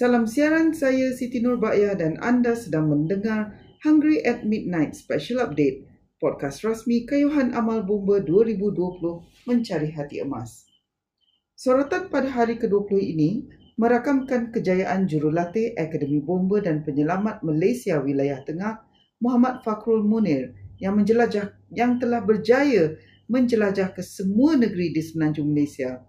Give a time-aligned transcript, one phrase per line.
[0.00, 3.52] Salam siaran saya Siti Nurbaya dan anda sedang mendengar
[3.84, 5.84] Hungry at Midnight Special Update,
[6.16, 8.96] podcast rasmi Kayuhan Amal Bomba 2020
[9.44, 10.64] Mencari Hati Emas.
[11.52, 13.44] Sorotan pada hari ke-20 ini
[13.76, 18.80] merakamkan kejayaan jurulatih Akademi Bomba dan Penyelamat Malaysia Wilayah Tengah
[19.20, 22.96] Muhammad Fakrul Munir yang menjelajah yang telah berjaya
[23.28, 26.00] menjelajah ke semua negeri di semenanjung Malaysia.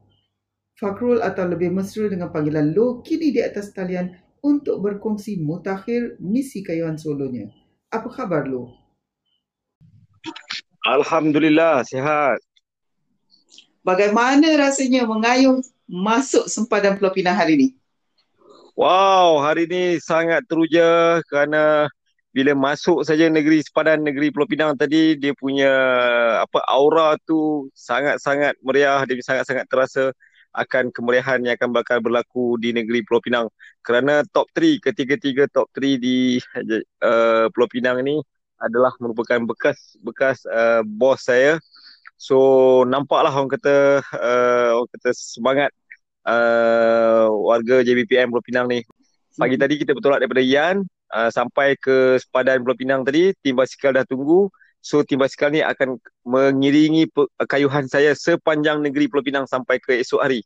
[0.82, 6.65] Fakrul atau lebih mesra dengan panggilan Lo kini di atas talian untuk berkongsi mutakhir misi
[6.65, 7.54] kayuhan solonya.
[7.93, 8.73] Apa khabar Lo?
[10.82, 12.42] Alhamdulillah, sihat.
[13.86, 17.68] Bagaimana rasanya mengayuh masuk sempadan Pulau Pinang hari ini?
[18.73, 21.93] Wow, hari ini sangat teruja kerana
[22.34, 25.70] bila masuk saja negeri sepadan negeri Pulau Pinang tadi dia punya
[26.42, 30.09] apa aura tu sangat-sangat meriah dia sangat-sangat terasa
[30.51, 33.47] akan kemeriahan yang akan bakal berlaku di negeri Pulau Pinang.
[33.83, 36.38] Kerana top 3 ketiga-tiga top 3 di
[37.03, 38.20] uh, Pulau Pinang ni
[38.61, 41.58] adalah merupakan bekas bekas uh, bos saya.
[42.20, 42.38] So
[42.86, 45.72] nampaklah orang kata uh, orang kata semangat
[46.28, 48.83] uh, warga JBPM Pulau Pinang ni.
[49.39, 49.64] Pagi hmm.
[49.64, 50.83] tadi kita bertolak daripada Yan
[51.16, 53.31] uh, sampai ke sepadan Pulau Pinang tadi.
[53.39, 54.52] Tim basikal dah tunggu
[54.82, 57.06] So tim basikal ni akan mengiringi
[57.46, 60.42] kayuhan saya sepanjang negeri Pulau Pinang sampai ke esok hari.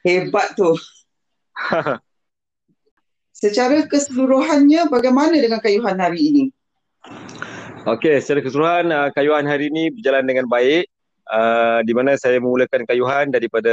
[0.00, 0.72] Hebat tu.
[3.40, 6.44] secara keseluruhannya bagaimana dengan kayuhan hari ini?
[7.88, 10.84] Okey, secara keseluruhan uh, kayuhan hari ini berjalan dengan baik.
[11.30, 13.70] Uh, di mana saya memulakan kayuhan daripada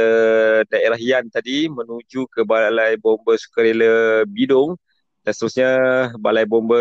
[0.70, 4.78] daerah Yan tadi menuju ke Balai Bomba Sukarela Bidong
[5.28, 5.70] dan seterusnya
[6.16, 6.80] Balai Bomba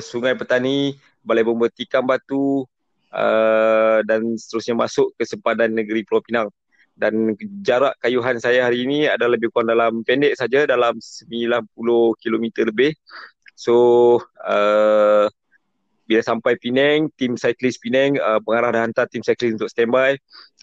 [0.00, 2.64] Sungai Petani, Balai Bomba Tikam Batu
[3.12, 6.48] uh, dan seterusnya masuk ke sempadan negeri Pulau Pinang.
[6.96, 11.68] Dan jarak kayuhan saya hari ini adalah lebih kurang dalam pendek saja dalam 90
[12.24, 12.96] km lebih.
[13.52, 13.76] So
[14.40, 15.28] uh,
[16.08, 20.16] bila sampai Penang, tim cyclist Penang uh, pengarah dah hantar tim cyclist untuk standby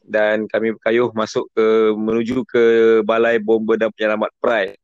[0.09, 2.63] dan kami berkayuh masuk ke menuju ke
[3.05, 4.80] Balai Bomba dan Penyelamat Pride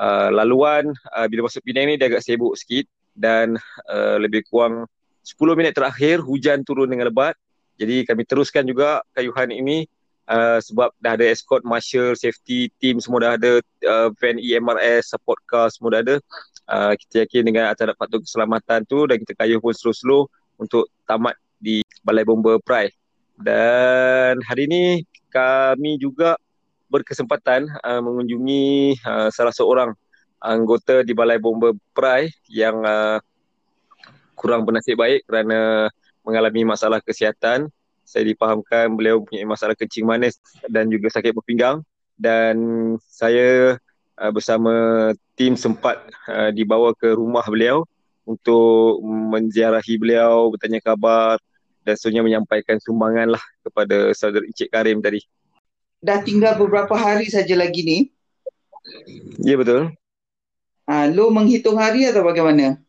[0.00, 3.60] uh, laluan uh, bila masuk Penang ni dia agak sibuk sikit dan
[3.92, 4.88] uh, lebih kurang
[5.20, 7.36] 10 minit terakhir hujan turun dengan lebat.
[7.76, 9.84] Jadi kami teruskan juga kayuhan ini
[10.28, 13.52] uh, sebab dah ada escort marshal, safety team semua dah ada,
[13.88, 16.16] uh, van EMRS, support car semua dah ada.
[16.70, 20.28] Uh, kita yakin dengan acara patut keselamatan tu dan kita kayuh pun slow-slow
[20.60, 22.94] untuk tamat di Balai Bomba Pride.
[23.40, 24.84] Dan hari ini
[25.32, 26.36] kami juga
[26.90, 29.94] berkesempatan uh, mengunjungi uh, salah seorang
[30.42, 33.22] anggota di Balai Bomba Prai yang uh,
[34.34, 35.88] kurang bernasib baik kerana
[36.26, 37.70] mengalami masalah kesihatan.
[38.02, 41.86] Saya dipahamkan beliau punya masalah kencing manis dan juga sakit berpinggang
[42.18, 42.58] dan
[43.06, 43.78] saya
[44.18, 44.74] uh, bersama
[45.38, 47.86] tim sempat uh, dibawa ke rumah beliau
[48.26, 51.38] untuk menziarahi beliau, bertanya khabar
[51.86, 55.24] dan seterusnya menyampaikan sumbangan lah kepada saudara Encik Karim tadi
[56.00, 57.98] dah tinggal beberapa hari saja lagi ni.
[59.44, 59.92] Ya betul.
[60.88, 62.80] Ha, lo menghitung hari atau bagaimana?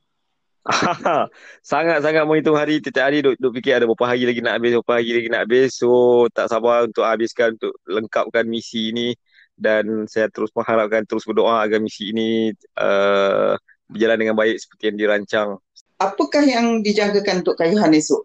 [1.66, 5.02] Sangat-sangat menghitung hari Setiap hari duk, duk fikir ada berapa hari lagi nak habis Berapa
[5.02, 5.90] hari lagi nak habis So
[6.30, 9.18] tak sabar untuk habiskan Untuk lengkapkan misi ini
[9.58, 13.58] Dan saya terus mengharapkan Terus berdoa agar misi ini uh,
[13.90, 15.50] Berjalan dengan baik Seperti yang dirancang
[15.98, 18.22] Apakah yang dijangkakan Untuk kayuhan esok?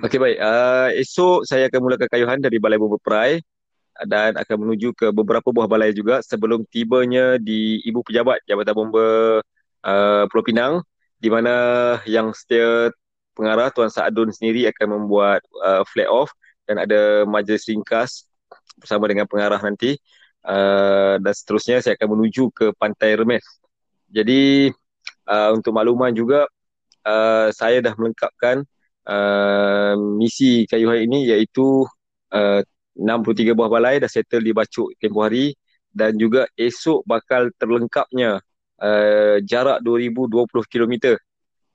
[0.00, 0.38] Okey baik.
[0.40, 3.36] Uh, esok saya akan mulakan kayuhan dari Balai Bomba Perai
[4.08, 9.08] dan akan menuju ke beberapa buah balai juga sebelum tibanya di Ibu Pejabat Jabatan Bomba
[9.84, 10.74] uh, Pulau Pinang
[11.20, 11.52] di mana
[12.08, 12.88] yang setia
[13.36, 16.32] pengarah Tuan Saadun sendiri akan membuat uh, flag off
[16.64, 18.24] dan ada majlis ringkas
[18.80, 20.00] bersama dengan pengarah nanti
[20.48, 23.44] uh, dan seterusnya saya akan menuju ke Pantai Remes.
[24.08, 24.72] Jadi
[25.28, 26.48] uh, untuk makluman juga
[27.04, 28.64] uh, saya dah melengkapkan
[29.06, 31.86] uh, misi kayuhan ini iaitu
[32.34, 32.60] uh,
[32.98, 35.54] 63 buah balai dah settle di Bacuk tempoh hari
[35.90, 38.38] dan juga esok bakal terlengkapnya
[38.82, 40.94] uh, jarak 2020 km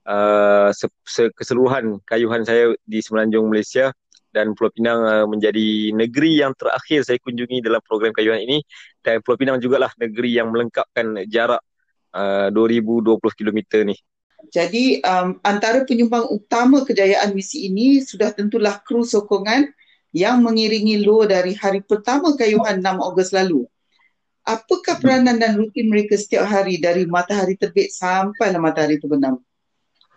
[0.06, 0.70] uh,
[1.36, 3.90] keseluruhan kayuhan saya di semenanjung Malaysia
[4.30, 8.60] dan Pulau Pinang uh, menjadi negeri yang terakhir saya kunjungi dalam program kayuhan ini
[9.00, 11.64] dan Pulau Pinang jugalah negeri yang melengkapkan jarak
[12.12, 13.96] uh, 2020 km ni.
[14.52, 19.72] Jadi um, antara penyumbang utama kejayaan misi ini sudah tentulah kru sokongan
[20.14, 23.68] yang mengiringi Lo dari hari pertama kayuhan 6 Ogos lalu.
[24.46, 29.42] Apakah peranan dan rutin mereka setiap hari dari matahari terbit sampai matahari terbenam?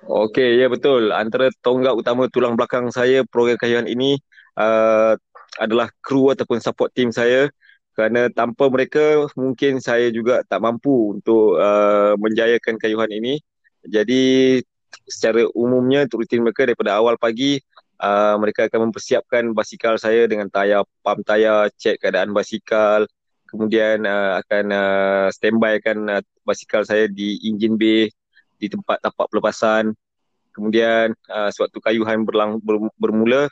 [0.05, 1.09] Okey, ya betul.
[1.11, 4.21] Antara tonggak utama tulang belakang saya program kayuhan ini
[4.55, 5.17] uh,
[5.57, 7.49] adalah kru ataupun support team saya
[7.97, 13.43] kerana tanpa mereka mungkin saya juga tak mampu untuk uh, menjayakan kayuhan ini.
[13.85, 14.59] Jadi
[15.05, 17.61] secara umumnya rutin mereka daripada awal pagi
[17.99, 23.05] uh, mereka akan mempersiapkan basikal saya dengan tayar, pump tayar, cek keadaan basikal.
[23.49, 28.09] Kemudian uh, akan uh, standbykan uh, basikal saya di engine bay
[28.59, 29.93] di tempat tapak pelepasan.
[30.53, 33.47] Kemudian uh, sewaktu kayuhan berlang, ber, bermula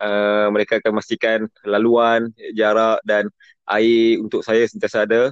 [0.00, 3.28] uh, mereka akan memastikan laluan, jarak dan
[3.68, 5.30] air untuk saya sentiasa ada.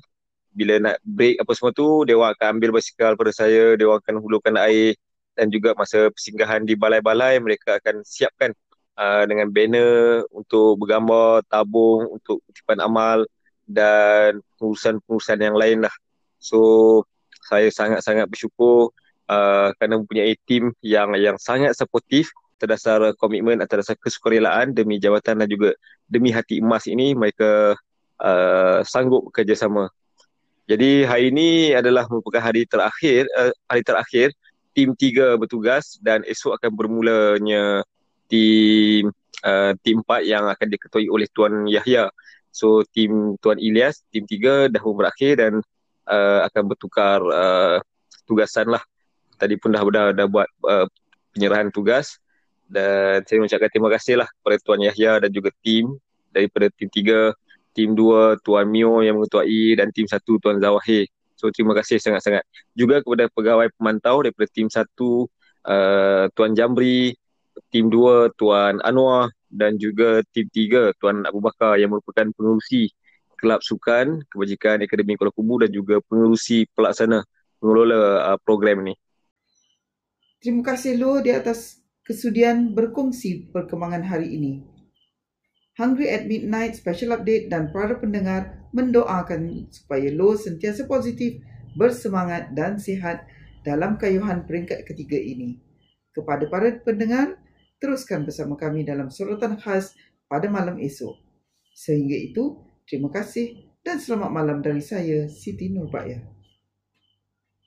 [0.58, 4.58] Bila nak break apa semua tu, dia akan ambil basikal pada saya, dia akan hulurkan
[4.58, 4.98] air
[5.38, 8.50] dan juga masa persinggahan di balai-balai mereka akan siapkan
[8.98, 13.22] uh, dengan banner untuk bergambar, tabung untuk kutipan amal
[13.70, 15.94] dan pengurusan-pengurusan yang lain lah.
[16.42, 16.58] So
[17.46, 18.90] saya sangat-sangat bersyukur
[19.30, 22.26] uh, kerana mempunyai tim yang yang sangat supportive
[22.58, 25.70] terdasar komitmen atau terdasar kesukarelaan demi jawatan dan juga
[26.10, 27.78] demi hati emas ini mereka
[28.18, 29.86] uh, sanggup bekerjasama.
[30.68, 34.28] Jadi hari ini adalah merupakan hari terakhir uh, hari terakhir
[34.76, 37.80] tim tiga bertugas dan esok akan bermulanya
[38.28, 39.08] tim
[39.48, 42.12] uh, tim empat yang akan diketuai oleh Tuan Yahya.
[42.52, 45.52] So tim Tuan Ilyas, tim tiga dah berakhir dan
[46.04, 47.80] uh, akan bertukar uh,
[48.28, 48.84] tugasan lah.
[49.40, 50.84] Tadi pun dah dah, dah buat uh,
[51.32, 52.20] penyerahan tugas
[52.68, 55.96] dan saya mengucapkan terima kasih lah kepada Tuan Yahya dan juga tim
[56.28, 56.92] daripada tim
[57.78, 61.06] tim dua Tuan Mio yang mengetuai dan tim satu Tuan Zawahir.
[61.38, 62.42] So terima kasih sangat-sangat.
[62.74, 65.30] Juga kepada pegawai pemantau daripada tim satu
[65.62, 67.14] uh, Tuan Jamri,
[67.70, 72.90] tim dua Tuan Anwar dan juga tim tiga Tuan Abu Bakar yang merupakan pengurusi
[73.38, 77.22] Kelab Sukan Kebajikan Akademi Kuala Kubu dan juga pengurusi pelaksana
[77.62, 78.98] pengelola uh, program ini.
[80.42, 84.77] Terima kasih Lu di atas kesudian berkongsi perkembangan hari ini.
[85.78, 91.38] Hungry at Midnight Special Update dan para pendengar mendoakan supaya Lo sentiasa positif,
[91.78, 93.22] bersemangat dan sihat
[93.62, 95.62] dalam kayuhan peringkat ketiga ini.
[96.10, 97.38] Kepada para pendengar,
[97.78, 99.94] teruskan bersama kami dalam sorotan khas
[100.26, 101.14] pada malam esok.
[101.78, 106.37] Sehingga itu, terima kasih dan selamat malam dari saya, Siti Nurbaya.